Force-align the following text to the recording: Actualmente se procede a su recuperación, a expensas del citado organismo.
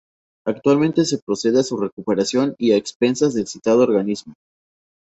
Actualmente 0.47 1.05
se 1.05 1.19
procede 1.19 1.59
a 1.59 1.63
su 1.63 1.77
recuperación, 1.77 2.55
a 2.59 2.65
expensas 2.75 3.35
del 3.35 3.45
citado 3.45 3.83
organismo. 3.83 4.33